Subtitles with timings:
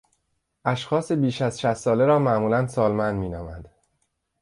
[0.65, 3.69] اشخاص بیش از شصت ساله را معمولا سالمند مینامند.